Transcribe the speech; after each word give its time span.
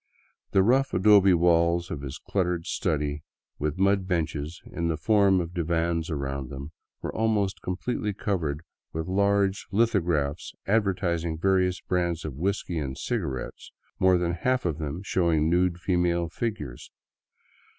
The 0.49 0.63
rough 0.63 0.95
adobe 0.95 1.35
walls 1.35 1.91
of 1.91 2.01
his 2.01 2.17
cluttered 2.17 2.65
study, 2.65 3.21
with 3.59 3.77
mud 3.77 4.07
benches 4.07 4.59
in 4.65 4.87
the 4.87 4.97
form 4.97 5.39
of 5.39 5.53
divans 5.53 6.09
around 6.09 6.49
them, 6.49 6.71
were 7.03 7.13
almost 7.13 7.61
completely 7.61 8.11
covered 8.11 8.61
with 8.93 9.05
large 9.07 9.67
litho 9.69 9.99
graphs 9.99 10.55
advertising 10.65 11.37
various 11.37 11.81
brands 11.81 12.25
of 12.25 12.33
whiskey 12.33 12.79
and 12.79 12.97
cigarettes, 12.97 13.71
more 13.99 14.17
than 14.17 14.33
half 14.33 14.65
of 14.65 14.79
them 14.79 15.03
showing 15.03 15.51
nude 15.51 15.77
female 15.79 16.29
figures. 16.29 16.89